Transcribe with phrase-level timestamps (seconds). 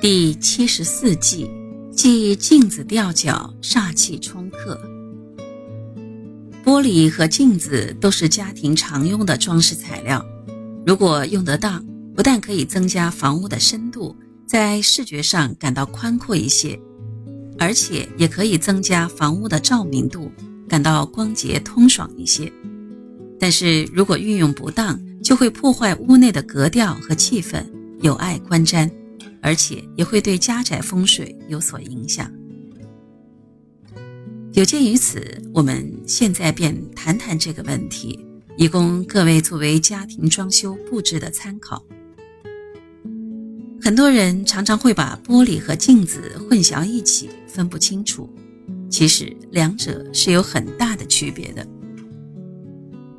[0.00, 1.50] 第七十四计，
[1.90, 4.80] 即镜子吊脚，煞气冲克。
[6.64, 10.24] 玻璃和镜子都是家庭常用的装饰材料，
[10.86, 11.84] 如果用得当，
[12.14, 14.14] 不但可以增加房屋的深度，
[14.46, 16.78] 在视觉上感到宽阔一些，
[17.58, 20.30] 而且也可以增加房屋的照明度，
[20.68, 22.52] 感到光洁通爽一些。
[23.40, 27.64] 但是如果运用不当，就会破坏屋内的格调和气氛，
[28.00, 28.88] 有碍观瞻。
[29.40, 32.30] 而且也会对家宅风水有所影响。
[34.52, 41.84] 有鉴于此，我们现在便谈谈这个问题，以供各位作为家庭装修布置的参考。
[43.80, 48.28] 很多人常常会把玻璃和镜子混淆一起，分不清楚。
[48.90, 51.64] 其实两者是有很大的区别的。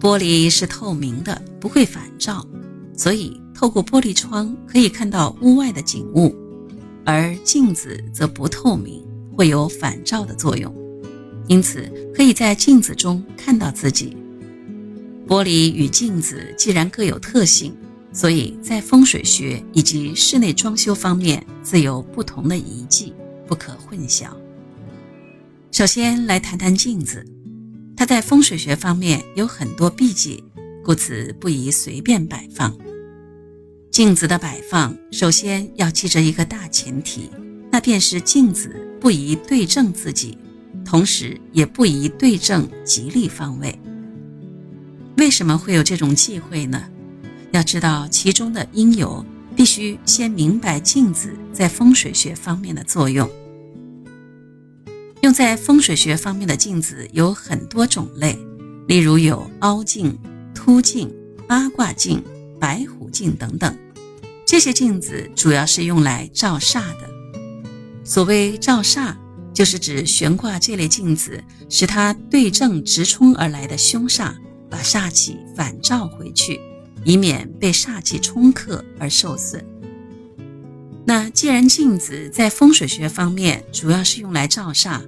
[0.00, 2.46] 玻璃是透明的，不会反照，
[2.96, 3.40] 所以。
[3.56, 6.36] 透过玻璃窗可以看到屋外的景物，
[7.06, 9.02] 而镜子则不透明，
[9.34, 10.70] 会有反照的作用，
[11.48, 14.14] 因此可以在镜子中看到自己。
[15.26, 17.74] 玻璃与镜子既然各有特性，
[18.12, 23.14] 所以在风水学以及室内装修方面自有不同的遗迹，
[23.46, 24.26] 不可混淆。
[25.72, 27.26] 首先来谈谈镜子，
[27.96, 30.44] 它在风水学方面有很多避忌，
[30.84, 32.76] 故此不宜随便摆放。
[33.96, 37.30] 镜子的摆放，首先要记着一个大前提，
[37.72, 40.36] 那便是镜子不宜对正自己，
[40.84, 43.80] 同时也不宜对正吉利方位。
[45.16, 46.90] 为什么会有这种忌讳呢？
[47.52, 49.24] 要知道其中的因由，
[49.56, 53.26] 必须先明白镜子在风水学方面的作用。
[55.22, 58.38] 用在风水学方面的镜子有很多种类，
[58.86, 60.14] 例如有凹镜、
[60.54, 61.10] 凸镜、
[61.48, 62.22] 八卦镜、
[62.60, 63.74] 白虎镜等等。
[64.46, 67.10] 这些镜子主要是用来照煞的。
[68.04, 69.16] 所谓照煞，
[69.52, 74.32] 就是指悬挂这类镜子，使它对正直冲而来的凶煞，
[74.70, 76.60] 把煞气反照回去，
[77.04, 79.66] 以免被煞气冲克而受损。
[81.04, 85.00] 那既然镜子在风水学方面主要是用来照煞，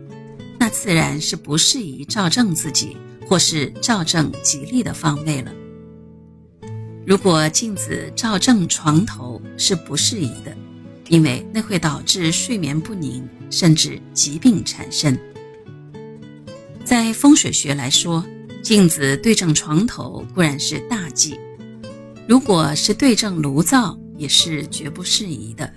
[0.58, 2.96] 那自然是不适宜照正自己
[3.28, 5.52] 或是照正吉利的方位了。
[7.08, 10.54] 如果镜子照正床头是不适宜的，
[11.08, 15.18] 因为那会导致睡眠不宁，甚至疾病产生。
[16.84, 18.22] 在风水学来说，
[18.62, 21.40] 镜子对正床头固然是大忌，
[22.28, 25.72] 如果是对正炉灶，也是绝不适宜的。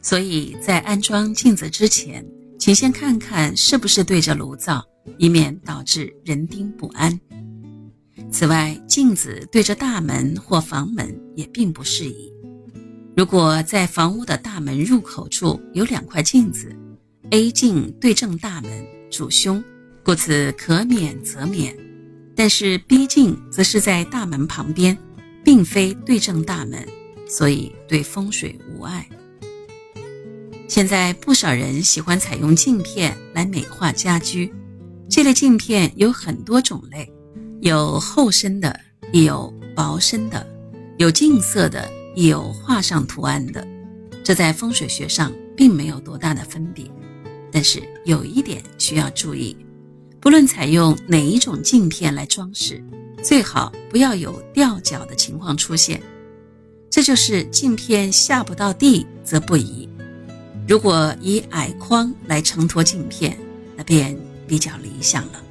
[0.00, 2.24] 所以在安装镜子之前，
[2.58, 4.82] 请先看看是不是对着炉灶，
[5.18, 7.20] 以免导致人丁不安。
[8.34, 12.32] 此外，镜子对着大门或房门也并不适宜。
[13.16, 16.74] 如果在房屋的大门入口处有两块镜子
[17.30, 19.62] ，A 镜对正大门主凶，
[20.02, 21.72] 故此可免则免；
[22.34, 24.98] 但是 B 镜则是在大门旁边，
[25.44, 26.84] 并非对正大门，
[27.28, 29.08] 所以对风水无碍。
[30.66, 34.52] 现在不少人喜欢采用镜片来美化家居，
[35.08, 37.08] 这类镜片有很多种类。
[37.60, 38.78] 有厚身的，
[39.12, 40.44] 也有薄身的；
[40.98, 43.66] 有净色的，也有画上图案的。
[44.22, 46.84] 这在风水学上并没有多大的分别。
[47.50, 49.56] 但是有一点需要注意：
[50.20, 52.82] 不论采用哪一种镜片来装饰，
[53.22, 56.02] 最好不要有掉脚的情况出现。
[56.90, 59.88] 这就是镜片下不到地则不宜。
[60.66, 63.38] 如果以矮框来承托镜片，
[63.76, 64.16] 那便
[64.46, 65.42] 比较理想了。